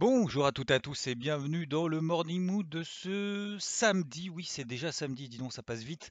Bonjour 0.00 0.46
à 0.46 0.52
toutes 0.52 0.70
et 0.70 0.74
à 0.74 0.80
tous 0.80 1.08
et 1.08 1.14
bienvenue 1.14 1.66
dans 1.66 1.86
le 1.86 2.00
Morning 2.00 2.42
Mood 2.42 2.66
de 2.66 2.82
ce 2.82 3.58
samedi. 3.60 4.30
Oui, 4.30 4.46
c'est 4.48 4.64
déjà 4.64 4.92
samedi, 4.92 5.28
dis 5.28 5.36
donc, 5.36 5.52
ça 5.52 5.62
passe 5.62 5.82
vite. 5.82 6.08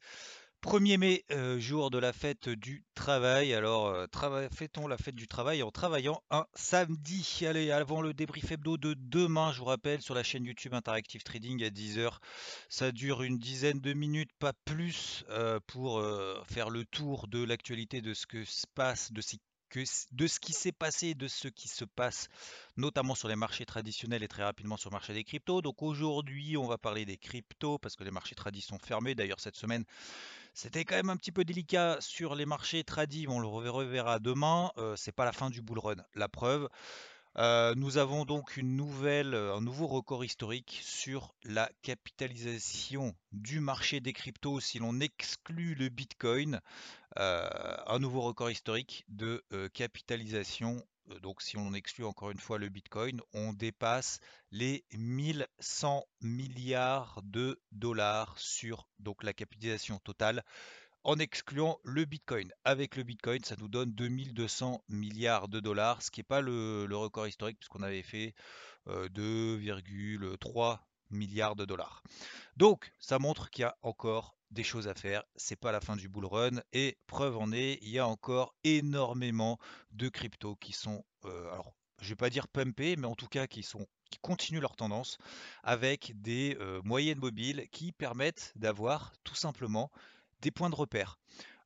1er 0.61 0.97
mai, 0.99 1.25
euh, 1.31 1.59
jour 1.59 1.89
de 1.89 1.97
la 1.97 2.13
fête 2.13 2.49
du 2.49 2.85
travail. 2.93 3.51
Alors, 3.51 3.87
euh, 3.87 4.05
fêtons 4.53 4.87
la 4.87 4.99
fête 4.99 5.15
du 5.15 5.27
travail 5.27 5.63
en 5.63 5.71
travaillant 5.71 6.21
un 6.29 6.45
samedi. 6.53 7.41
Allez, 7.47 7.71
avant 7.71 8.01
le 8.01 8.13
débrief 8.13 8.51
hebdo 8.51 8.77
de 8.77 8.93
demain, 8.93 9.51
je 9.53 9.57
vous 9.57 9.65
rappelle, 9.65 10.03
sur 10.03 10.13
la 10.13 10.21
chaîne 10.21 10.45
YouTube 10.45 10.75
Interactive 10.75 11.23
Trading 11.23 11.63
à 11.63 11.71
10h. 11.71 12.19
Ça 12.69 12.91
dure 12.91 13.23
une 13.23 13.39
dizaine 13.39 13.79
de 13.79 13.93
minutes, 13.93 14.29
pas 14.37 14.53
plus, 14.65 15.25
euh, 15.29 15.59
pour 15.65 16.05
faire 16.47 16.69
le 16.69 16.85
tour 16.85 17.27
de 17.27 17.43
l'actualité 17.43 18.01
de 18.01 18.13
ce 18.13 18.27
que 18.27 18.45
se 18.45 18.67
passe, 18.75 19.11
de 19.11 19.21
ce 19.21 19.37
de 20.11 20.27
ce 20.27 20.39
qui 20.39 20.53
s'est 20.53 20.71
passé, 20.71 21.13
de 21.13 21.27
ce 21.27 21.47
qui 21.47 21.67
se 21.67 21.85
passe, 21.85 22.27
notamment 22.77 23.15
sur 23.15 23.27
les 23.27 23.35
marchés 23.35 23.65
traditionnels 23.65 24.23
et 24.23 24.27
très 24.27 24.43
rapidement 24.43 24.77
sur 24.77 24.89
le 24.89 24.95
marché 24.95 25.13
des 25.13 25.23
cryptos. 25.23 25.61
Donc 25.61 25.81
aujourd'hui, 25.81 26.57
on 26.57 26.67
va 26.67 26.77
parler 26.77 27.05
des 27.05 27.17
cryptos 27.17 27.77
parce 27.77 27.95
que 27.95 28.03
les 28.03 28.11
marchés 28.11 28.35
tradis 28.35 28.61
sont 28.61 28.79
fermés. 28.79 29.15
D'ailleurs, 29.15 29.39
cette 29.39 29.55
semaine, 29.55 29.85
c'était 30.53 30.85
quand 30.85 30.95
même 30.95 31.09
un 31.09 31.17
petit 31.17 31.31
peu 31.31 31.45
délicat 31.45 31.97
sur 31.99 32.35
les 32.35 32.45
marchés 32.45 32.83
tradis. 32.83 33.27
On 33.27 33.39
le 33.39 33.47
reverra 33.47 34.19
demain. 34.19 34.71
Euh, 34.77 34.95
c'est 34.95 35.11
pas 35.11 35.25
la 35.25 35.31
fin 35.31 35.49
du 35.49 35.61
bull 35.61 35.79
run. 35.79 35.97
La 36.15 36.27
preuve. 36.27 36.69
Euh, 37.37 37.75
nous 37.75 37.97
avons 37.97 38.25
donc 38.25 38.57
une 38.57 38.75
nouvelle, 38.75 39.35
euh, 39.35 39.55
un 39.55 39.61
nouveau 39.61 39.87
record 39.87 40.25
historique 40.25 40.81
sur 40.83 41.33
la 41.43 41.69
capitalisation 41.83 43.15
du 43.31 43.59
marché 43.59 43.99
des 43.99 44.13
cryptos 44.13 44.59
si 44.59 44.79
l'on 44.79 44.99
exclut 44.99 45.75
le 45.75 45.89
Bitcoin. 45.89 46.59
Euh, 47.17 47.75
un 47.87 47.99
nouveau 47.99 48.21
record 48.21 48.51
historique 48.51 49.03
de 49.07 49.43
euh, 49.53 49.67
capitalisation. 49.69 50.85
Euh, 51.09 51.19
Donc 51.19 51.41
si 51.41 51.57
on 51.57 51.73
exclut 51.73 52.05
encore 52.05 52.29
une 52.31 52.39
fois 52.39 52.59
le 52.59 52.69
Bitcoin, 52.69 53.19
on 53.33 53.53
dépasse 53.53 54.19
les 54.51 54.85
1100 54.93 56.05
milliards 56.21 57.21
de 57.23 57.59
dollars 57.71 58.37
sur 58.37 58.87
donc 58.99 59.23
la 59.23 59.33
capitalisation 59.33 59.97
totale 59.99 60.43
en 61.03 61.17
excluant 61.17 61.79
le 61.83 62.05
Bitcoin. 62.05 62.51
Avec 62.63 62.95
le 62.95 63.03
Bitcoin, 63.03 63.43
ça 63.43 63.55
nous 63.57 63.69
donne 63.69 63.91
2200 63.93 64.83
milliards 64.89 65.47
de 65.47 65.59
dollars, 65.59 66.01
ce 66.01 66.11
qui 66.11 66.19
n'est 66.19 66.25
pas 66.25 66.41
le, 66.41 66.87
record 66.91 67.27
historique 67.27 67.57
puisqu'on 67.57 67.83
avait 67.83 68.03
fait 68.03 68.35
euh, 68.87 69.07
2,3 69.09 70.79
milliards 71.09 71.55
de 71.55 71.65
dollars. 71.65 72.03
Donc, 72.57 72.91
ça 72.99 73.17
montre 73.17 73.49
qu'il 73.49 73.63
y 73.63 73.65
a 73.65 73.75
encore 73.81 74.35
des 74.51 74.63
choses 74.63 74.87
à 74.87 74.93
faire. 74.93 75.23
C'est 75.35 75.55
pas 75.55 75.71
la 75.71 75.81
fin 75.81 75.95
du 75.95 76.09
bull 76.09 76.25
run. 76.25 76.61
Et 76.73 76.97
preuve 77.07 77.37
en 77.37 77.51
est, 77.51 77.79
il 77.81 77.89
y 77.89 77.99
a 77.99 78.07
encore 78.07 78.55
énormément 78.63 79.59
de 79.91 80.09
cryptos 80.09 80.55
qui 80.55 80.73
sont, 80.73 81.03
euh, 81.25 81.51
alors, 81.51 81.73
je 82.01 82.09
vais 82.09 82.15
pas 82.15 82.29
dire 82.29 82.47
pumpés, 82.47 82.95
mais 82.95 83.07
en 83.07 83.15
tout 83.15 83.27
cas 83.27 83.47
qui 83.47 83.63
sont 83.63 83.87
qui 84.09 84.19
continuent 84.19 84.61
leur 84.61 84.75
tendance 84.75 85.17
avec 85.63 86.19
des 86.19 86.57
euh, 86.59 86.81
moyennes 86.83 87.19
mobiles 87.19 87.67
qui 87.71 87.91
permettent 87.91 88.53
d'avoir 88.55 89.13
tout 89.23 89.35
simplement 89.35 89.91
des 90.41 90.51
points 90.51 90.69
de 90.69 90.75
repère. 90.75 91.19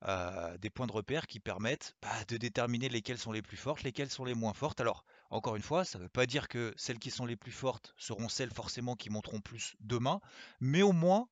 Euh, 0.05 0.57
des 0.57 0.69
points 0.69 0.88
de 0.88 0.91
repère 0.91 1.27
qui 1.27 1.39
permettent 1.39 1.95
bah, 2.01 2.09
de 2.27 2.35
déterminer 2.35 2.89
lesquelles 2.89 3.17
sont 3.17 3.31
les 3.31 3.41
plus 3.41 3.55
fortes, 3.55 3.83
lesquelles 3.83 4.09
sont 4.09 4.25
les 4.25 4.33
moins 4.33 4.53
fortes. 4.53 4.81
Alors, 4.81 5.05
encore 5.29 5.55
une 5.55 5.61
fois, 5.61 5.85
ça 5.85 5.97
ne 5.97 6.03
veut 6.03 6.09
pas 6.09 6.25
dire 6.25 6.50
que 6.50 6.73
celles 6.75 7.00
qui 7.00 7.09
sont 7.09 7.25
les 7.25 7.38
plus 7.38 7.53
fortes 7.53 7.94
seront 7.97 8.27
celles 8.27 8.51
forcément 8.51 8.97
qui 8.97 9.09
monteront 9.09 9.39
plus 9.39 9.75
demain, 9.79 10.19
mais 10.59 10.81
au 10.81 10.91
moins, 10.91 11.29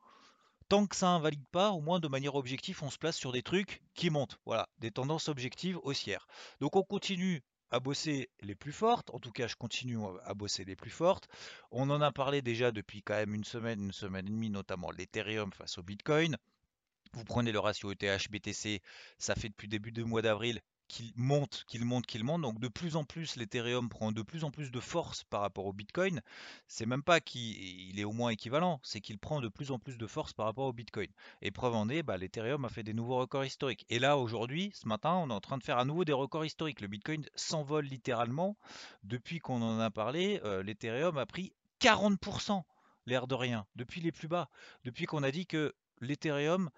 tant 0.72 0.88
que 0.88 0.96
ça 0.96 1.10
invalide 1.10 1.46
pas, 1.52 1.72
au 1.72 1.82
moins 1.82 2.00
de 2.00 2.08
manière 2.08 2.36
objective, 2.36 2.82
on 2.82 2.90
se 2.90 2.98
place 2.98 3.18
sur 3.18 3.34
des 3.34 3.44
trucs 3.44 3.82
qui 3.94 4.10
montent. 4.10 4.40
Voilà, 4.46 4.70
des 4.80 4.90
tendances 4.90 5.28
objectives 5.28 5.78
haussières. 5.84 6.28
Donc 6.62 6.78
on 6.78 6.82
continue 6.82 7.42
à 7.72 7.82
bosser 7.82 8.30
les 8.40 8.56
plus 8.56 8.72
fortes. 8.72 9.10
En 9.10 9.20
tout 9.20 9.34
cas, 9.34 9.48
je 9.48 9.58
continue 9.58 9.98
à 10.24 10.34
bosser 10.34 10.64
les 10.64 10.78
plus 10.78 10.90
fortes. 10.90 11.28
On 11.72 11.90
en 11.90 12.00
a 12.00 12.14
parlé 12.14 12.42
déjà 12.42 12.72
depuis 12.72 13.04
quand 13.04 13.16
même 13.16 13.36
une 13.36 13.44
semaine, 13.44 13.84
une 13.84 13.92
semaine 13.92 14.28
et 14.28 14.32
demie, 14.32 14.50
notamment 14.50 14.92
l'Ethereum 14.92 15.52
face 15.52 15.78
au 15.78 15.84
Bitcoin. 15.84 16.38
Vous 17.12 17.26
prenez 17.26 17.52
le 17.52 17.60
ratio 17.60 17.92
ETH-BTC, 17.92 18.82
ça 19.18 19.36
fait 19.36 19.50
depuis 19.50 19.68
début 19.68 19.92
du 19.92 20.06
mois 20.06 20.22
d'avril 20.22 20.62
qu'il 20.92 21.14
monte, 21.16 21.64
qu'il 21.68 21.86
monte, 21.86 22.06
qu'il 22.06 22.26
monte. 22.26 22.42
Donc 22.42 22.60
de 22.60 22.68
plus 22.68 22.98
en 22.98 23.06
plus, 23.06 23.38
l'Ethereum 23.38 23.88
prend 23.88 24.12
de 24.12 24.22
plus 24.22 24.44
en 24.44 24.52
plus 24.52 24.72
de 24.72 24.80
force 24.82 25.24
par 25.24 25.40
rapport 25.40 25.66
au 25.66 25.72
Bitcoin. 25.72 26.22
C'est 26.68 26.86
même 26.86 27.02
pas 27.02 27.22
qu'il 27.22 27.98
est 27.98 28.04
au 28.04 28.12
moins 28.12 28.32
équivalent, 28.32 28.82
c'est 28.84 29.00
qu'il 29.00 29.18
prend 29.18 29.40
de 29.40 29.48
plus 29.48 29.72
en 29.72 29.80
plus 29.80 29.98
de 29.98 30.06
force 30.06 30.34
par 30.34 30.46
rapport 30.48 30.66
au 30.66 30.74
Bitcoin. 30.74 31.08
Et 31.42 31.50
preuve 31.50 31.76
en 31.76 31.88
est, 31.88 32.04
bah, 32.04 32.18
l'Ethereum 32.18 32.66
a 32.66 32.70
fait 32.70 32.84
des 32.84 32.94
nouveaux 32.94 33.16
records 33.16 33.46
historiques. 33.46 33.86
Et 33.90 34.00
là, 34.00 34.18
aujourd'hui, 34.18 34.72
ce 34.74 34.86
matin, 34.86 35.14
on 35.14 35.30
est 35.30 35.34
en 35.34 35.40
train 35.40 35.58
de 35.58 35.64
faire 35.64 35.78
à 35.78 35.86
nouveau 35.86 36.04
des 36.04 36.12
records 36.12 36.44
historiques. 36.44 36.82
Le 36.82 36.88
Bitcoin 36.88 37.26
s'envole 37.36 37.86
littéralement. 37.86 38.58
Depuis 39.04 39.40
qu'on 39.40 39.62
en 39.62 39.80
a 39.80 39.92
parlé, 39.92 40.42
euh, 40.44 40.62
l'Ethereum 40.62 41.18
a 41.18 41.26
pris 41.26 41.54
40%, 41.80 42.64
l'air 43.06 43.28
de 43.28 43.36
rien, 43.36 43.66
depuis 43.78 44.02
les 44.02 44.12
plus 44.12 44.28
bas. 44.28 44.50
Depuis 44.84 45.06
qu'on 45.06 45.24
a 45.24 45.32
dit 45.32 45.48
que 45.48 45.74
l'Ethereum 46.02 46.70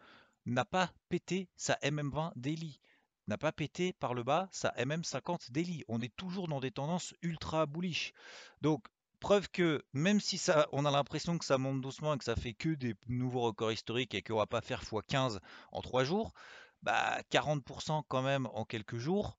n'a 0.46 0.66
pas 0.66 0.92
pété 1.10 1.50
sa 1.56 1.74
MM20 1.82 2.32
daily, 2.36 2.80
n'a 3.28 3.38
pas 3.38 3.52
pété 3.52 3.94
par 3.94 4.14
le 4.14 4.24
bas 4.24 4.48
sa 4.52 4.70
MM50 4.78 5.52
daily. 5.52 5.84
On 5.88 6.02
est 6.02 6.16
toujours 6.16 6.48
dans 6.48 6.60
des 6.60 6.72
tendances 6.72 7.14
ultra 7.22 7.66
bullish. 7.66 8.14
Donc, 8.62 8.86
preuve 9.20 9.50
que 9.50 9.84
même 9.94 10.20
si 10.20 10.38
ça, 10.38 10.68
on 10.72 10.86
a 10.86 10.92
l'impression 10.92 11.38
que 11.38 11.46
ça 11.46 11.58
monte 11.58 11.82
doucement 11.82 12.14
et 12.14 12.18
que 12.18 12.24
ça 12.26 12.36
fait 12.36 12.54
que 12.54 12.70
des 12.70 12.96
nouveaux 13.08 13.42
records 13.42 13.72
historiques 13.72 14.14
et 14.16 14.22
qu'on 14.22 14.38
va 14.38 14.48
pas 14.48 14.62
faire 14.62 14.84
x15 14.84 15.40
en 15.72 15.82
3 15.82 16.04
jours, 16.04 16.34
bah 16.82 17.22
40% 17.30 18.04
quand 18.08 18.22
même 18.22 18.48
en 18.54 18.66
quelques 18.66 18.98
jours. 18.98 19.38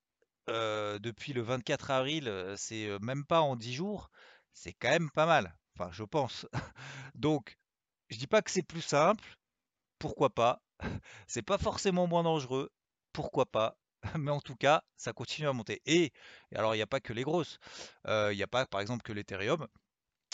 euh, 0.51 0.99
depuis 0.99 1.33
le 1.33 1.43
24 1.43 1.91
avril, 1.91 2.29
euh, 2.29 2.57
c'est 2.57 2.87
euh, 2.89 2.99
même 3.01 3.25
pas 3.25 3.41
en 3.41 3.57
10 3.57 3.73
jours, 3.75 4.11
c'est 4.53 4.73
quand 4.75 4.91
même 4.91 5.11
pas 5.11 5.27
mal. 5.27 5.57
Enfin, 5.77 5.91
je 5.93 6.05
pense. 6.05 6.47
Donc, 7.15 7.59
je 8.11 8.19
dis 8.19 8.27
pas 8.27 8.43
que 8.43 8.51
c'est 8.51 8.63
plus 8.63 8.83
simple, 8.83 9.25
pourquoi 9.99 10.31
pas. 10.35 10.63
C'est 11.29 11.43
pas 11.43 11.59
forcément 11.59 12.07
moins 12.07 12.23
dangereux, 12.25 12.71
pourquoi 13.15 13.47
pas. 13.47 13.79
Mais 14.19 14.31
en 14.31 14.41
tout 14.41 14.57
cas, 14.57 14.85
ça 14.99 15.15
continue 15.15 15.49
à 15.49 15.55
monter. 15.55 15.81
Et, 15.87 16.13
alors, 16.55 16.75
il 16.75 16.79
n'y 16.79 16.83
a 16.83 16.87
pas 16.87 17.01
que 17.01 17.15
les 17.15 17.23
grosses. 17.23 17.59
Euh, 18.07 18.35
Il 18.35 18.37
n'y 18.37 18.43
a 18.43 18.47
pas, 18.47 18.67
par 18.67 18.83
exemple, 18.83 19.03
que 19.03 19.13
l'Ethereum. 19.15 19.67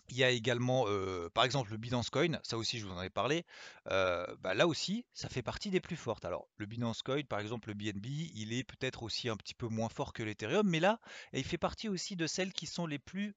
Il 0.08 0.16
y 0.16 0.24
a 0.24 0.30
également, 0.30 0.86
euh, 0.88 1.28
par 1.30 1.44
exemple, 1.44 1.70
le 1.70 1.76
Binance 1.76 2.10
Coin. 2.10 2.40
Ça 2.42 2.58
aussi, 2.58 2.80
je 2.80 2.86
vous 2.86 2.92
en 2.92 3.02
ai 3.02 3.10
parlé. 3.10 3.44
Euh, 3.88 4.26
bah, 4.40 4.54
là 4.54 4.66
aussi, 4.66 5.04
ça 5.14 5.28
fait 5.28 5.42
partie 5.42 5.70
des 5.70 5.80
plus 5.80 5.94
fortes. 5.94 6.24
Alors, 6.24 6.48
le 6.56 6.66
Binance 6.66 7.02
Coin, 7.02 7.22
par 7.22 7.38
exemple, 7.38 7.68
le 7.68 7.74
BNB, 7.74 8.06
il 8.34 8.52
est 8.52 8.64
peut-être 8.64 9.04
aussi 9.04 9.28
un 9.28 9.36
petit 9.36 9.54
peu 9.54 9.68
moins 9.68 9.88
fort 9.88 10.12
que 10.12 10.24
l'Ethereum. 10.24 10.68
Mais 10.68 10.80
là, 10.80 10.98
il 11.32 11.44
fait 11.44 11.58
partie 11.58 11.88
aussi 11.88 12.16
de 12.16 12.26
celles 12.26 12.52
qui 12.52 12.66
sont 12.66 12.86
les 12.86 12.98
plus 12.98 13.36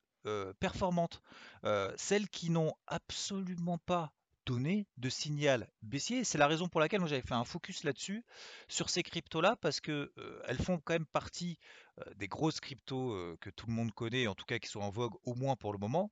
performantes. 0.59 1.21
Celles 1.97 2.29
qui 2.29 2.49
n'ont 2.49 2.73
absolument 2.87 3.77
pas 3.77 4.13
donné 4.45 4.87
de 4.97 5.09
signal 5.09 5.69
baissier. 5.81 6.23
C'est 6.23 6.37
la 6.37 6.47
raison 6.47 6.67
pour 6.67 6.79
laquelle 6.79 7.05
j'avais 7.05 7.21
fait 7.21 7.33
un 7.33 7.43
focus 7.43 7.83
là-dessus, 7.83 8.23
sur 8.67 8.89
ces 8.89 9.03
cryptos-là, 9.03 9.55
parce 9.55 9.79
que 9.79 10.11
euh, 10.17 10.41
elles 10.47 10.61
font 10.61 10.79
quand 10.83 10.93
même 10.93 11.05
partie 11.05 11.57
euh, 11.99 12.13
des 12.15 12.27
grosses 12.27 12.59
cryptos 12.59 13.13
euh, 13.13 13.37
que 13.39 13.49
tout 13.49 13.67
le 13.67 13.73
monde 13.73 13.91
connaît, 13.93 14.27
en 14.27 14.35
tout 14.35 14.45
cas 14.45 14.59
qui 14.59 14.67
sont 14.69 14.81
en 14.81 14.89
vogue 14.89 15.13
au 15.25 15.35
moins 15.35 15.55
pour 15.55 15.73
le 15.73 15.79
moment, 15.79 16.09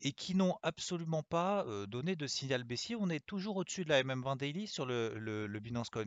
et 0.00 0.12
qui 0.12 0.34
n'ont 0.34 0.56
absolument 0.62 1.22
pas 1.22 1.64
donné 1.86 2.16
de 2.16 2.26
signal 2.26 2.64
baissier. 2.64 2.96
On 2.98 3.08
est 3.08 3.24
toujours 3.24 3.56
au-dessus 3.56 3.84
de 3.84 3.90
la 3.90 4.02
MM20 4.02 4.36
Daily 4.36 4.66
sur 4.66 4.84
le, 4.84 5.14
le- 5.16 5.60
Binance 5.60 5.90
Coin. 5.90 6.06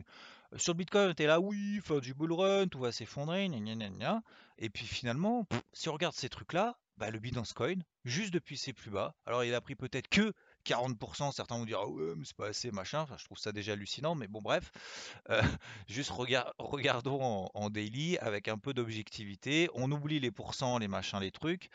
Sur 0.57 0.73
le 0.73 0.77
Bitcoin, 0.79 1.07
on 1.07 1.11
était 1.11 1.27
là, 1.27 1.39
oui, 1.39 1.79
fin 1.81 1.99
du 1.99 2.13
bull 2.13 2.33
run, 2.33 2.67
tout 2.67 2.79
va 2.79 2.91
s'effondrer. 2.91 3.49
Et 4.57 4.69
puis 4.69 4.85
finalement, 4.85 5.47
si 5.71 5.87
on 5.87 5.93
regarde 5.93 6.13
ces 6.13 6.27
trucs-là, 6.29 6.77
bah, 6.97 7.09
le 7.09 7.19
Binance 7.19 7.53
Coin, 7.53 7.75
juste 8.05 8.33
depuis 8.33 8.57
ses 8.57 8.73
plus 8.73 8.91
bas, 8.91 9.15
alors 9.25 9.43
il 9.43 9.53
a 9.53 9.61
pris 9.61 9.75
peut-être 9.75 10.09
que 10.09 10.33
40%, 10.67 11.31
certains 11.31 11.57
vont 11.57 11.65
dire 11.65 11.79
ah 11.81 11.87
ouais, 11.87 12.13
mais 12.15 12.25
c'est 12.25 12.35
pas 12.35 12.47
assez, 12.47 12.71
machin. 12.71 13.05
Je 13.17 13.25
trouve 13.25 13.37
ça 13.39 13.51
déjà 13.51 13.73
hallucinant, 13.73 14.15
mais 14.15 14.27
bon, 14.27 14.41
bref. 14.41 14.71
Euh, 15.29 15.41
juste 15.87 16.11
rega- 16.11 16.53
regardons 16.59 17.21
en, 17.21 17.51
en 17.53 17.69
daily 17.69 18.17
avec 18.19 18.47
un 18.47 18.57
peu 18.57 18.73
d'objectivité. 18.73 19.69
On 19.73 19.91
oublie 19.91 20.19
les 20.19 20.31
pourcents, 20.31 20.77
les 20.79 20.87
machins, 20.87 21.19
les 21.19 21.31
trucs. 21.31 21.69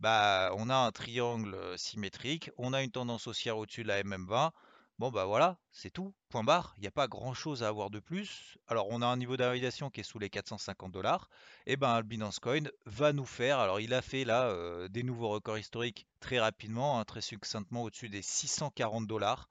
Bah, 0.00 0.52
on 0.56 0.70
a 0.70 0.76
un 0.76 0.92
triangle 0.92 1.54
euh, 1.54 1.76
symétrique, 1.76 2.50
on 2.56 2.72
a 2.72 2.82
une 2.82 2.90
tendance 2.92 3.26
haussière 3.26 3.58
au-dessus 3.58 3.82
de 3.82 3.88
la 3.88 3.98
MM20. 4.00 4.52
Bon 4.98 5.12
bah 5.12 5.26
voilà, 5.26 5.60
c'est 5.70 5.90
tout, 5.90 6.12
point 6.28 6.42
barre, 6.42 6.74
il 6.76 6.80
n'y 6.80 6.88
a 6.88 6.90
pas 6.90 7.06
grand-chose 7.06 7.62
à 7.62 7.68
avoir 7.68 7.88
de 7.88 8.00
plus. 8.00 8.58
Alors 8.66 8.88
on 8.90 9.00
a 9.00 9.06
un 9.06 9.16
niveau 9.16 9.36
d'invalidation 9.36 9.90
qui 9.90 10.00
est 10.00 10.02
sous 10.02 10.18
les 10.18 10.28
450 10.28 10.90
dollars, 10.90 11.30
et 11.66 11.76
ben 11.76 12.02
Binance 12.02 12.40
Coin 12.40 12.64
va 12.84 13.12
nous 13.12 13.24
faire, 13.24 13.60
alors 13.60 13.78
il 13.78 13.94
a 13.94 14.02
fait 14.02 14.24
là 14.24 14.48
euh, 14.48 14.88
des 14.88 15.04
nouveaux 15.04 15.28
records 15.28 15.58
historiques 15.58 16.08
très 16.18 16.40
rapidement, 16.40 16.98
hein, 16.98 17.04
très 17.04 17.20
succinctement 17.20 17.84
au-dessus 17.84 18.08
des 18.08 18.22
640 18.22 19.06
dollars. 19.06 19.48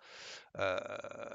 Euh, 0.60 0.78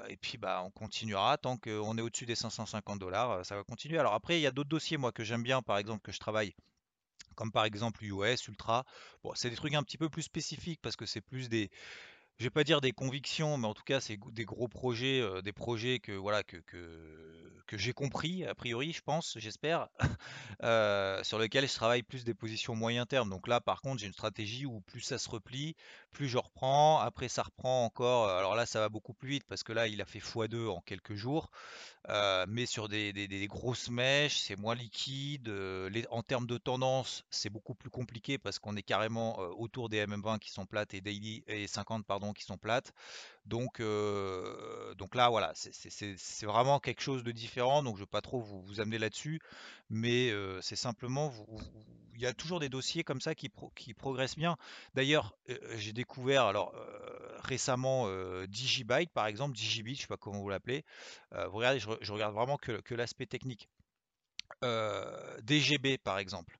et 0.09 0.17
puis 0.17 0.37
bah 0.37 0.61
on 0.63 0.69
continuera 0.69 1.39
tant 1.39 1.57
qu'on 1.57 1.97
est 1.97 2.01
au-dessus 2.01 2.27
des 2.27 2.35
550 2.35 2.99
dollars, 2.99 3.31
euh, 3.31 3.43
ça 3.43 3.55
va 3.55 3.63
continuer. 3.63 3.97
Alors 3.97 4.13
après 4.13 4.37
il 4.37 4.43
y 4.43 4.47
a 4.47 4.51
d'autres 4.51 4.69
dossiers 4.69 4.97
moi 4.97 5.11
que 5.11 5.23
j'aime 5.23 5.41
bien, 5.41 5.63
par 5.63 5.79
exemple 5.79 6.03
que 6.03 6.11
je 6.11 6.19
travaille 6.19 6.53
comme 7.35 7.51
par 7.51 7.65
exemple 7.65 8.03
US, 8.03 8.47
Ultra. 8.47 8.85
Bon, 9.23 9.31
c'est 9.33 9.49
des 9.49 9.55
trucs 9.55 9.73
un 9.73 9.81
petit 9.81 9.97
peu 9.97 10.07
plus 10.07 10.21
spécifiques 10.21 10.79
parce 10.83 10.95
que 10.95 11.07
c'est 11.07 11.21
plus 11.21 11.49
des, 11.49 11.71
je 12.39 12.45
vais 12.45 12.49
pas 12.49 12.63
dire 12.63 12.81
des 12.81 12.91
convictions, 12.91 13.57
mais 13.57 13.67
en 13.67 13.73
tout 13.73 13.83
cas, 13.83 13.99
c'est 13.99 14.17
des 14.31 14.45
gros 14.45 14.67
projets, 14.67 15.23
des 15.43 15.53
projets 15.53 15.99
que 15.99 16.11
voilà 16.11 16.43
que, 16.43 16.57
que, 16.57 16.77
j'ai 17.75 17.93
compris 17.93 18.45
a 18.45 18.53
priori, 18.53 18.93
je 18.93 19.01
pense, 19.01 19.35
j'espère, 19.39 19.87
sur 21.23 21.39
lesquels 21.39 21.67
je 21.67 21.73
travaille 21.73 22.03
plus 22.03 22.23
des 22.23 22.35
positions 22.35 22.75
moyen 22.75 23.07
terme. 23.07 23.31
Donc 23.31 23.47
là, 23.47 23.61
par 23.61 23.81
contre, 23.81 23.99
j'ai 23.99 24.05
une 24.05 24.13
stratégie 24.13 24.67
où 24.67 24.81
plus 24.81 25.01
ça 25.01 25.17
se 25.17 25.27
replie, 25.27 25.75
plus 26.11 26.27
je 26.27 26.37
reprends. 26.37 26.99
Après, 26.99 27.29
ça 27.29 27.41
reprend 27.41 27.83
encore. 27.83 28.29
Alors 28.29 28.53
là, 28.55 28.67
ça 28.67 28.79
va 28.79 28.89
beaucoup 28.89 29.13
plus 29.13 29.29
vite 29.29 29.43
parce 29.47 29.63
que 29.63 29.73
là, 29.73 29.87
il 29.87 30.01
a 30.01 30.05
fait 30.05 30.19
x2 30.19 30.67
en 30.67 30.81
quelques 30.81 31.15
jours. 31.15 31.49
Mais 32.47 32.65
sur 32.65 32.89
des, 32.89 33.47
grosses 33.49 33.89
mèches, 33.89 34.37
c'est 34.37 34.55
moins 34.55 34.75
liquide. 34.75 35.51
En 36.09 36.21
termes 36.21 36.47
de 36.47 36.57
tendance, 36.57 37.23
c'est 37.29 37.49
beaucoup 37.49 37.75
plus 37.75 37.89
compliqué 37.89 38.37
parce 38.37 38.59
qu'on 38.59 38.75
est 38.75 38.83
carrément 38.83 39.39
autour 39.57 39.89
des 39.89 40.05
MM20 40.05 40.39
qui 40.39 40.51
sont 40.51 40.65
plates 40.65 40.93
et 40.93 41.01
daily 41.01 41.43
et 41.47 41.67
50 41.67 42.05
pardon 42.05 42.22
qui 42.31 42.43
sont 42.43 42.57
plates. 42.57 42.93
Donc, 43.45 43.81
donc 44.97 45.15
là, 45.15 45.29
voilà, 45.29 45.51
c'est 45.55 46.45
vraiment 46.45 46.79
quelque 46.79 47.01
chose 47.01 47.23
de 47.23 47.31
différent. 47.31 47.83
Donc 47.83 47.97
je 47.97 48.01
ne 48.01 48.05
vais 48.05 48.09
pas 48.09 48.21
trop 48.21 48.39
vous, 48.39 48.79
amener 48.79 48.97
là-dessus, 48.97 49.41
mais 49.89 50.31
c'est 50.61 50.77
simplement, 50.77 51.33
il 52.15 52.21
y 52.21 52.25
a 52.25 52.33
toujours 52.33 52.61
des 52.61 52.69
dossiers 52.69 53.03
comme 53.03 53.19
ça 53.19 53.35
qui, 53.35 53.51
qui 53.75 53.93
progressent 53.93 54.37
bien. 54.37 54.55
D'ailleurs, 54.93 55.35
j'ai 55.75 55.91
découvert, 55.91 56.45
alors 56.45 56.73
récemment, 57.39 58.07
Digibyte 58.45 59.11
par 59.11 59.27
exemple, 59.27 59.55
Digibit, 59.55 59.95
je 59.95 59.99
ne 59.99 60.01
sais 60.03 60.07
pas 60.07 60.17
comment 60.17 60.39
vous 60.39 60.49
l'appelez. 60.49 60.85
vous 61.31 61.57
regardez, 61.57 61.79
je, 61.79 62.11
regarde 62.11 62.33
vraiment 62.33 62.57
que, 62.57 62.93
l'aspect 62.93 63.25
technique. 63.25 63.67
DGB 64.61 65.97
par 65.97 66.19
exemple, 66.19 66.57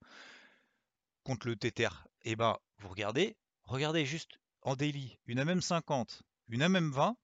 contre 1.23 1.47
le 1.47 1.55
Tether. 1.55 1.89
Et 2.25 2.31
eh 2.31 2.35
ben, 2.35 2.57
vous 2.79 2.89
regardez, 2.89 3.35
regardez 3.63 4.05
juste 4.05 4.39
en 4.63 4.75
daily, 4.75 5.17
une 5.27 5.41
MM50 5.41 6.21
une 6.49 6.61
MM20, 6.61 7.15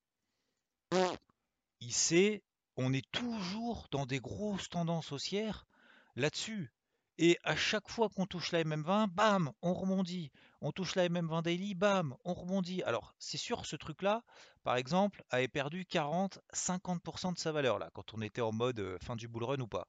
il 1.81 1.93
sait, 1.93 2.41
on 2.77 2.93
est 2.93 3.09
toujours 3.11 3.87
dans 3.91 4.05
des 4.05 4.19
grosses 4.19 4.69
tendances 4.69 5.11
haussières 5.11 5.67
là-dessus. 6.15 6.73
Et 7.17 7.37
à 7.43 7.55
chaque 7.55 7.89
fois 7.89 8.07
qu'on 8.09 8.25
touche 8.25 8.53
la 8.53 8.63
MM20, 8.63 9.07
bam, 9.07 9.51
on 9.61 9.73
rebondit. 9.73 10.31
On 10.61 10.71
touche 10.71 10.95
la 10.95 11.09
MM20 11.09 11.43
daily, 11.43 11.75
bam, 11.75 12.15
on 12.23 12.33
rebondit. 12.33 12.81
Alors, 12.83 13.13
c'est 13.19 13.37
sûr, 13.37 13.65
ce 13.65 13.75
truc-là, 13.75 14.23
par 14.63 14.77
exemple, 14.77 15.23
avait 15.29 15.49
perdu 15.49 15.83
40-50% 15.83 17.33
de 17.33 17.37
sa 17.37 17.51
valeur, 17.51 17.77
là, 17.77 17.89
quand 17.93 18.13
on 18.13 18.21
était 18.21 18.41
en 18.41 18.53
mode 18.53 18.79
euh, 18.79 18.97
fin 18.99 19.17
du 19.17 19.27
bull 19.27 19.43
run 19.43 19.59
ou 19.59 19.67
pas. 19.67 19.85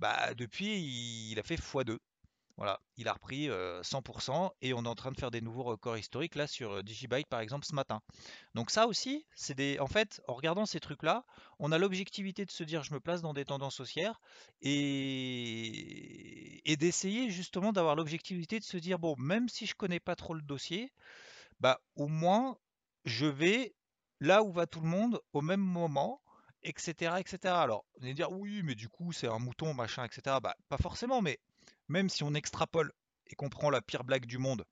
Bah, 0.00 0.34
depuis, 0.34 1.30
il 1.30 1.38
a 1.38 1.42
fait 1.42 1.56
x2. 1.56 1.98
Voilà, 2.58 2.80
il 2.96 3.06
a 3.06 3.12
repris 3.12 3.48
100% 3.48 4.50
et 4.62 4.74
on 4.74 4.84
est 4.84 4.88
en 4.88 4.96
train 4.96 5.12
de 5.12 5.16
faire 5.16 5.30
des 5.30 5.40
nouveaux 5.40 5.62
records 5.62 5.96
historiques 5.96 6.34
là 6.34 6.48
sur 6.48 6.82
Digibyte 6.82 7.28
par 7.28 7.38
exemple 7.38 7.64
ce 7.64 7.72
matin. 7.72 8.02
Donc 8.56 8.72
ça 8.72 8.88
aussi, 8.88 9.24
c'est 9.36 9.54
des 9.54 9.78
en 9.78 9.86
fait, 9.86 10.20
en 10.26 10.34
regardant 10.34 10.66
ces 10.66 10.80
trucs-là, 10.80 11.24
on 11.60 11.70
a 11.70 11.78
l'objectivité 11.78 12.44
de 12.44 12.50
se 12.50 12.64
dire 12.64 12.82
je 12.82 12.92
me 12.92 12.98
place 12.98 13.22
dans 13.22 13.32
des 13.32 13.44
tendances 13.44 13.78
haussières 13.78 14.20
et, 14.60 16.60
d'essayer 16.80 17.30
justement 17.30 17.72
d'avoir 17.72 17.94
l'objectivité 17.94 18.58
de 18.58 18.64
se 18.64 18.76
dire 18.76 18.98
bon, 18.98 19.14
même 19.18 19.48
si 19.48 19.64
je 19.64 19.76
connais 19.76 20.00
pas 20.00 20.16
trop 20.16 20.34
le 20.34 20.42
dossier, 20.42 20.92
bah 21.60 21.80
au 21.94 22.08
moins 22.08 22.58
je 23.04 23.26
vais 23.26 23.72
là 24.18 24.42
où 24.42 24.50
va 24.50 24.66
tout 24.66 24.80
le 24.80 24.88
monde 24.88 25.20
au 25.32 25.42
même 25.42 25.60
moment 25.60 26.20
etc 26.64 27.14
etc 27.18 27.54
alors 27.54 27.84
on 28.00 28.06
va 28.06 28.12
dire 28.12 28.32
oui 28.32 28.62
mais 28.64 28.74
du 28.74 28.88
coup 28.88 29.12
c'est 29.12 29.28
un 29.28 29.38
mouton 29.38 29.74
machin 29.74 30.04
etc 30.04 30.38
bah 30.42 30.56
pas 30.68 30.76
forcément 30.76 31.22
mais 31.22 31.38
même 31.88 32.08
si 32.08 32.22
on 32.22 32.34
extrapole 32.34 32.92
et 33.26 33.34
qu'on 33.34 33.48
prend 33.48 33.70
la 33.70 33.82
pire 33.82 34.04
blague 34.04 34.26
du 34.26 34.38
monde, 34.38 34.64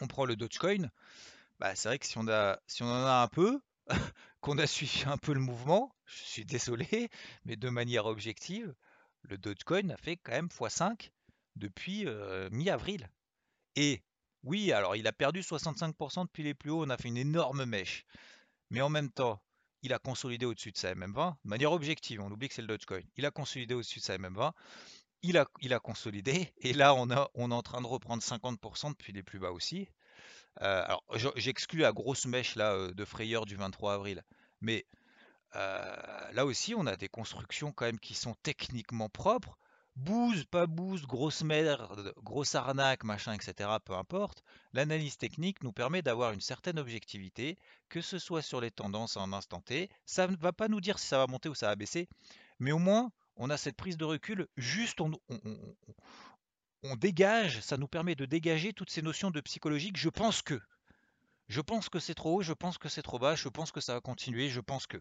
on 0.00 0.06
prend 0.06 0.24
le 0.24 0.36
Dogecoin, 0.36 0.90
bah 1.58 1.74
c'est 1.74 1.88
vrai 1.88 1.98
que 1.98 2.06
si 2.06 2.18
on, 2.18 2.22
en 2.22 2.28
a 2.28 3.22
un 3.22 3.28
peu, 3.28 3.60
qu'on 4.40 4.58
a 4.58 4.66
suivi 4.66 5.04
un 5.06 5.16
peu 5.16 5.32
le 5.32 5.40
mouvement, 5.40 5.94
je 6.04 6.22
suis 6.22 6.44
désolé, 6.44 7.08
mais 7.44 7.56
de 7.56 7.68
manière 7.68 8.06
objective, 8.06 8.74
le 9.22 9.38
Dogecoin 9.38 9.90
a 9.90 9.96
fait 9.96 10.16
quand 10.16 10.32
même 10.32 10.48
x5 10.48 11.10
depuis 11.56 12.06
euh, 12.06 12.48
mi-avril. 12.50 13.08
Et 13.74 14.02
oui, 14.42 14.72
alors 14.72 14.96
il 14.96 15.06
a 15.06 15.12
perdu 15.12 15.40
65% 15.40 16.24
depuis 16.24 16.42
les 16.42 16.54
plus 16.54 16.70
hauts, 16.70 16.84
on 16.84 16.90
a 16.90 16.96
fait 16.96 17.08
une 17.08 17.16
énorme 17.16 17.64
mèche. 17.64 18.04
Mais 18.70 18.80
en 18.80 18.88
même 18.88 19.10
temps, 19.10 19.42
il 19.82 19.92
a 19.92 19.98
consolidé 19.98 20.46
au-dessus 20.46 20.72
de 20.72 20.78
sa 20.78 20.94
MM20, 20.94 21.32
de 21.32 21.48
manière 21.48 21.72
objective, 21.72 22.20
on 22.20 22.30
oublie 22.30 22.48
que 22.48 22.54
c'est 22.54 22.62
le 22.62 22.68
Dogecoin. 22.68 23.02
Il 23.16 23.26
a 23.26 23.30
consolidé 23.30 23.74
au-dessus 23.74 24.00
de 24.00 24.04
sa 24.04 24.18
MM20 24.18 24.52
il 25.28 25.72
a, 25.72 25.78
consolidé. 25.78 26.52
Et 26.58 26.72
là, 26.72 26.94
on, 26.94 27.10
est 27.10 27.54
en 27.54 27.62
train 27.62 27.80
de 27.80 27.86
reprendre 27.86 28.22
50% 28.22 28.90
depuis 28.90 29.12
les 29.12 29.22
plus 29.22 29.38
bas 29.38 29.52
aussi. 29.52 29.88
Euh, 30.62 30.84
j'exclus 31.36 31.80
la 31.80 31.92
grosse 31.92 32.26
mèche 32.26 32.54
là, 32.54 32.72
euh, 32.72 32.94
de 32.94 33.04
frayeur 33.04 33.44
du 33.44 33.56
23 33.56 33.94
avril. 33.94 34.22
Mais 34.60 34.86
euh, 35.54 36.32
là 36.32 36.46
aussi, 36.46 36.74
on 36.74 36.86
a 36.86 36.96
des 36.96 37.08
constructions 37.08 37.72
quand 37.72 37.98
qui 38.00 38.14
sont 38.14 38.34
techniquement 38.42 39.08
propres. 39.08 39.58
Bouse, 39.96 40.44
pas 40.44 40.66
bouse, 40.66 41.06
grosse 41.06 41.42
merde, 41.42 42.12
grosse 42.22 42.54
arnaque, 42.54 43.02
machin, 43.02 43.32
etc. 43.32 43.70
Peu 43.82 43.94
importe. 43.94 44.42
L'analyse 44.74 45.16
technique 45.16 45.62
nous 45.62 45.72
permet 45.72 46.02
d'avoir 46.02 46.32
une 46.32 46.42
certaine 46.42 46.78
objectivité, 46.78 47.58
que 47.88 48.02
ce 48.02 48.18
soit 48.18 48.42
sur 48.42 48.60
les 48.60 48.70
tendances 48.70 49.16
en 49.16 49.32
instant 49.32 49.62
T. 49.62 49.88
Ça 50.04 50.26
ne 50.26 50.36
va 50.36 50.52
pas 50.52 50.68
nous 50.68 50.82
dire 50.82 50.98
si 50.98 51.06
ça 51.06 51.16
va 51.16 51.26
monter 51.26 51.48
ou 51.48 51.54
ça 51.54 51.68
va 51.68 51.76
baisser, 51.76 52.08
mais 52.58 52.72
au 52.72 52.78
moins 52.78 53.10
on 53.36 53.50
a 53.50 53.56
cette 53.56 53.76
prise 53.76 53.96
de 53.96 54.04
recul, 54.04 54.48
juste 54.56 55.00
on, 55.00 55.10
dégage, 56.96 57.60
ça 57.60 57.76
nous 57.76 57.88
permet 57.88 58.14
de 58.14 58.24
dégager 58.24 58.72
toutes 58.72 58.90
ces 58.90 59.02
notions 59.02 59.30
de 59.30 59.40
psychologique. 59.40 59.96
Je 59.96 60.08
pense 60.08 60.42
que, 60.42 60.60
je 61.48 61.60
pense 61.60 61.88
que 61.88 61.98
c'est 61.98 62.14
trop 62.14 62.36
haut, 62.36 62.42
je 62.42 62.52
pense 62.52 62.78
que 62.78 62.88
c'est 62.88 63.02
trop 63.02 63.18
bas, 63.18 63.34
je 63.34 63.48
pense 63.48 63.72
que 63.72 63.80
ça 63.80 63.94
va 63.94 64.00
continuer, 64.00 64.48
je 64.48 64.60
pense 64.60 64.86
que. 64.86 64.98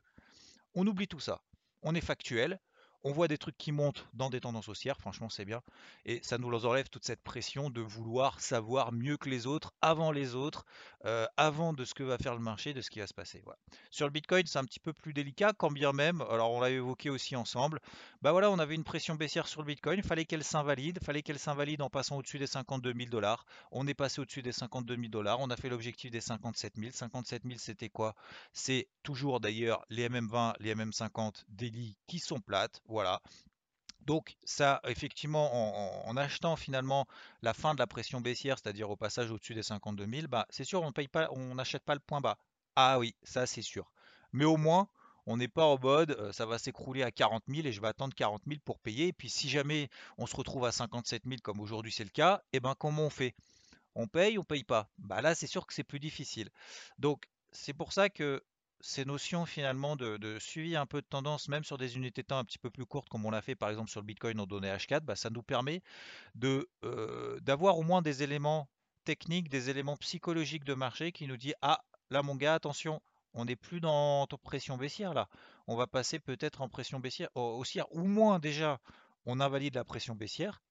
On 0.74 0.86
oublie 0.86 1.08
tout 1.08 1.22
ça. 1.22 1.42
On 1.84 1.96
est 1.96 2.02
factuel, 2.02 2.60
on 3.06 3.12
voit 3.12 3.28
des 3.28 3.38
trucs 3.38 3.57
qui 3.57 3.72
montent 3.72 4.07
dans 4.13 4.31
des 4.31 4.42
tendances 4.42 4.68
haussières, 4.68 4.98
franchement 4.98 5.30
c'est 5.30 5.46
bien, 5.46 5.62
et 6.06 6.19
ça 6.24 6.38
nous 6.40 6.66
enlève 6.66 6.90
toute 6.90 7.06
cette 7.06 7.22
pression 7.22 7.69
de 7.69 7.80
vouloir 7.80 8.42
savoir 8.42 8.91
mieux 8.91 9.15
que 9.15 9.29
les 9.29 9.46
autres, 9.46 9.74
avant 9.82 10.12
les 10.12 10.34
autres, 10.34 10.65
euh, 11.06 11.27
avant 11.38 11.72
de 11.72 11.86
ce 11.86 11.94
que 11.94 12.03
va 12.03 12.18
faire 12.18 12.34
le 12.34 12.41
marché, 12.41 12.74
de 12.74 12.82
ce 12.82 12.89
qui 12.89 13.00
va 13.00 13.08
se 13.08 13.13
passer. 13.13 13.44
Sur 13.91 14.08
le 14.08 14.12
Bitcoin, 14.12 14.46
c'est 14.48 14.58
un 14.58 14.65
petit 14.65 14.79
peu 14.79 14.91
plus 14.91 15.13
délicat, 15.13 15.53
quand 15.56 15.72
bien 15.72 15.94
même, 15.94 16.22
alors 16.32 16.51
on 16.51 16.60
l'a 16.60 16.72
évoqué 16.72 17.12
aussi 17.12 17.36
ensemble, 17.36 17.79
bah 18.24 18.32
voilà, 18.32 18.50
on 18.50 18.58
avait 18.58 18.74
une 18.74 18.84
pression 18.84 19.13
baissière 19.13 19.48
sur 19.48 19.62
le 19.62 19.68
Bitcoin, 19.68 20.01
fallait 20.01 20.25
qu'elle 20.25 20.44
s'invalide, 20.44 21.00
fallait 21.03 21.22
qu'elle 21.22 21.38
s'invalide 21.38 21.84
en 21.84 21.91
passant 21.91 22.18
au-dessus 22.18 22.39
des 22.39 22.48
52 22.48 22.94
000 22.94 23.10
dollars. 23.10 23.46
On 23.72 23.86
est 23.88 23.94
passé 23.94 24.20
au-dessus 24.20 24.41
des 24.41 24.51
52 24.51 24.96
000 24.96 25.08
dollars, 25.10 25.39
on 25.39 25.51
a 25.51 25.56
fait 25.56 25.70
l'objectif 25.70 26.10
des 26.10 26.22
57 26.22 26.74
000. 26.75 26.91
57 26.91 27.44
000, 27.46 27.56
c'était 27.60 27.89
quoi? 27.89 28.15
C'est 28.51 28.88
toujours 29.03 29.39
d'ailleurs 29.39 29.86
les 29.89 30.10
MM20, 30.10 30.53
les 30.60 30.74
MM50 30.74 31.44
daily 31.50 31.96
qui 32.08 32.18
sont 32.18 32.39
plates. 32.39 32.82
Donc 34.02 34.36
ça, 34.44 34.82
effectivement, 34.86 36.08
en, 36.08 36.16
achetant 36.16 36.56
finalement 36.56 37.08
la 37.42 37.54
fin 37.54 37.74
de 37.74 37.80
la 37.80 37.88
pression 37.88 38.22
baissière, 38.22 38.58
c'est-à-dire 38.60 38.90
au 38.90 38.96
passage 38.96 39.32
au-dessus 39.32 39.56
des 39.56 39.64
52 39.64 40.06
000, 40.06 40.28
bah, 40.28 40.46
c'est 40.50 40.64
sûr, 40.64 40.84
on 40.84 41.56
n'achète 41.56 41.84
pas 41.84 41.96
le 41.96 42.00
point 42.00 42.22
bas. 42.22 42.38
Ah 42.75 43.00
oui, 43.00 43.16
ça 43.24 43.48
c'est 43.48 43.62
sûr. 43.64 43.92
Mais 44.32 44.46
au 44.46 44.58
moins, 44.58 44.90
on 45.25 45.38
n'est 45.38 45.48
pas 45.48 45.66
en 45.66 45.80
mode, 45.80 46.12
euh, 46.12 46.32
ça 46.32 46.46
va 46.46 46.60
s'écrouler 46.60 47.04
à 47.04 47.12
40 47.12 47.44
000 47.48 47.68
et 47.68 47.72
je 47.72 47.82
vais 47.82 47.88
attendre 47.88 48.14
40 48.14 48.44
000 48.48 48.60
pour 48.64 48.80
payer. 48.80 49.08
Et 49.08 49.14
puis 49.14 49.30
si 49.30 49.50
jamais 49.50 49.90
on 50.18 50.28
se 50.28 50.36
retrouve 50.36 50.66
à 50.66 50.72
57 50.72 51.24
000 51.25 51.38
comme 51.44 51.60
aujourd'hui 51.60 51.92
c'est 51.92 52.04
le 52.04 52.10
cas, 52.10 52.44
et 52.54 52.58
eh 52.58 52.60
ben 52.60 52.75
comment 52.78 53.04
on 53.04 53.10
fait? 53.10 53.36
On 53.96 54.08
paye, 54.08 54.38
on 54.38 54.44
paye 54.44 54.64
pas? 54.64 54.90
Bah 54.98 55.22
là, 55.22 55.36
c'est 55.36 55.48
sûr 55.48 55.66
que 55.66 55.74
c'est 55.74 55.84
plus 55.84 56.00
difficile. 56.00 56.50
Donc 57.00 57.28
c'est 57.52 57.74
pour 57.74 57.94
ça 57.94 58.10
que 58.10 58.44
ces 58.82 59.05
notions 59.05 59.46
finalement 59.46 59.96
de, 59.96 60.38
suivi 60.39 60.75
un 60.75 60.86
peu 60.86 61.01
de 61.01 61.08
tendance, 61.08 61.48
même 61.48 61.63
sur 61.63 61.77
des 61.77 61.96
unités 61.98 62.22
de 62.22 62.27
temps 62.27 62.38
un 62.38 62.44
petit 62.44 62.60
peu 62.60 62.70
plus 62.70 62.86
courtes, 62.86 63.10
comme 63.10 63.25
on 63.25 63.32
l'a 63.32 63.41
fait 63.41 63.55
par 63.55 63.70
exemple 63.70 63.89
sur 63.89 64.01
le 64.01 64.05
Bitcoin 64.05 64.39
en 64.39 64.46
données 64.46 64.70
H4, 64.70 65.01
bah, 65.01 65.15
ça 65.15 65.29
nous 65.29 65.44
permet 65.44 65.82
euh, 66.44 67.39
d'avoir 67.41 67.77
au 67.77 67.84
moins 67.84 68.01
des 68.01 68.24
éléments 68.24 68.70
techniques, 69.03 69.50
des 69.50 69.70
éléments 69.70 69.98
psychologiques 69.98 70.63
de 70.63 70.74
marché 70.74 71.12
qui 71.12 71.27
nous 71.27 71.38
dit 71.38 71.53
ah 71.62 71.84
là 72.10 72.24
mon 72.24 72.36
gars 72.36 72.55
attention 72.55 73.01
on 73.34 73.46
n'est 73.46 73.55
plus 73.55 73.82
dans 73.82 74.27
pression 74.44 74.77
baissière 74.77 75.13
là, 75.13 75.29
on 75.67 75.75
va 75.75 75.88
passer 75.88 76.20
peut-être 76.20 76.62
en 76.62 76.70
pression 76.70 77.00
baissière 77.00 77.29
haussière, 77.36 77.86
ou 77.91 78.03
moins 78.03 78.39
déjà 78.39 78.79
on 79.25 79.39
invalide 79.39 79.75
la 79.75 79.84
pression 79.84 80.15
baissière 80.15 80.62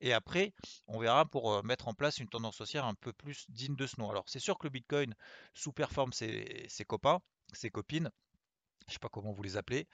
et 0.00 0.12
après, 0.12 0.52
on 0.86 0.98
verra 0.98 1.26
pour 1.26 1.64
mettre 1.64 1.88
en 1.88 1.94
place 1.94 2.18
une 2.18 2.28
tendance 2.28 2.60
haussière 2.60 2.84
un 2.84 2.94
peu 2.94 3.12
plus 3.12 3.46
digne 3.48 3.76
de 3.76 3.86
ce 3.86 4.00
nom. 4.00 4.10
Alors, 4.10 4.24
c'est 4.28 4.38
sûr 4.38 4.58
que 4.58 4.66
le 4.66 4.70
Bitcoin 4.70 5.14
sous-performe 5.54 6.12
ses, 6.12 6.68
copains. 6.86 7.20
ses 7.52 7.70
copines 7.70 8.10
je 8.88 8.94
sais 8.94 8.98
pas 8.98 9.08
comment 9.08 9.32
vous 9.32 9.42
les 9.42 9.56
appelez. 9.56 9.86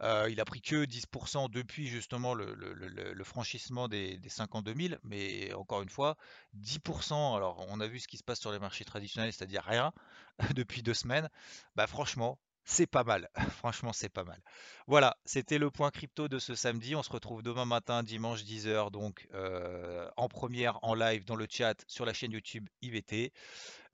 Il 0.00 0.40
a 0.40 0.44
pris 0.44 0.60
que 0.60 0.84
10% 0.84 1.50
depuis 1.50 1.86
justement 1.86 2.34
le, 2.34 3.24
franchissement 3.24 3.88
des, 3.88 4.18
des 4.18 4.28
52 4.28 4.74
000, 4.74 5.00
mais 5.04 5.52
encore 5.54 5.82
une 5.82 5.88
fois, 5.88 6.16
10%, 6.58 7.36
alors 7.36 7.64
on 7.68 7.80
a 7.80 7.86
vu 7.86 7.98
ce 7.98 8.08
qui 8.08 8.18
se 8.18 8.22
passe 8.22 8.40
sur 8.40 8.52
les 8.52 8.58
marchés 8.58 8.84
traditionnels, 8.84 9.32
c'est-à-dire 9.32 9.62
rien, 9.64 9.92
depuis 10.54 10.82
deux 10.82 10.94
semaines, 10.94 11.30
bah 11.76 11.86
franchement, 11.86 12.38
c'est 12.64 12.86
pas 12.86 13.04
mal. 13.04 13.28
Franchement, 13.58 13.92
c'est 13.92 14.08
pas 14.08 14.24
mal. 14.24 14.40
Voilà, 14.86 15.16
c'était 15.24 15.58
le 15.58 15.70
point 15.70 15.90
crypto 15.90 16.28
de 16.28 16.38
ce 16.38 16.54
samedi. 16.54 16.94
On 16.94 17.02
se 17.02 17.10
retrouve 17.10 17.42
demain 17.42 17.64
matin, 17.64 18.02
dimanche 18.02 18.44
10h, 18.44 18.90
donc 18.90 19.26
euh, 19.34 20.08
en 20.16 20.28
première, 20.28 20.78
en 20.82 20.94
live, 20.94 21.24
dans 21.24 21.36
le 21.36 21.46
chat, 21.48 21.84
sur 21.86 22.04
la 22.04 22.12
chaîne 22.12 22.32
YouTube 22.32 22.68
IVT. 22.82 23.32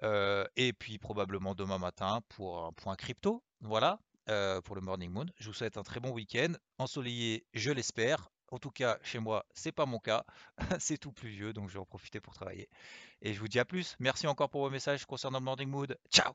Euh, 0.03 0.45
et 0.57 0.73
puis 0.73 0.99
probablement 0.99 1.55
demain 1.55 1.79
matin 1.79 2.21
pour 2.29 2.65
un 2.65 2.73
point 2.73 2.97
crypto. 2.97 3.43
Voilà. 3.61 3.99
Euh, 4.29 4.61
pour 4.61 4.77
le 4.77 4.83
Morning 4.83 5.11
Moon. 5.11 5.25
Je 5.39 5.47
vous 5.47 5.55
souhaite 5.55 5.79
un 5.79 5.83
très 5.83 6.01
bon 6.01 6.11
week-end, 6.11 6.53
ensoleillé, 6.77 7.47
je 7.55 7.71
l'espère. 7.71 8.31
En 8.51 8.59
tout 8.59 8.71
cas, 8.71 8.99
chez 9.03 9.19
moi, 9.19 9.47
c'est 9.55 9.73
pas 9.73 9.87
mon 9.87 9.99
cas. 9.99 10.25
c'est 10.81 10.99
tout 10.99 11.13
pluvieux, 11.13 11.55
donc 11.55 11.69
je 11.69 11.75
vais 11.75 11.81
en 11.81 11.87
profiter 11.87 12.21
pour 12.21 12.35
travailler. 12.35 12.69
Et 13.23 13.33
je 13.33 13.41
vous 13.41 13.49
dis 13.49 13.59
à 13.59 13.65
plus. 13.65 13.97
Merci 14.01 14.27
encore 14.27 14.51
pour 14.51 14.61
vos 14.61 14.71
messages 14.71 15.07
concernant 15.07 15.39
le 15.39 15.45
Morning 15.45 15.69
Mood. 15.71 15.99
Ciao. 16.11 16.35